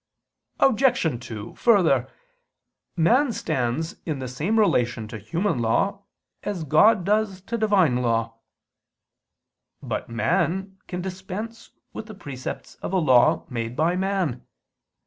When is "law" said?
5.59-6.05, 7.97-8.39, 12.97-13.45